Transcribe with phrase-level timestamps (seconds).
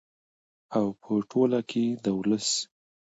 [0.77, 2.49] او په ټوله کې د ولس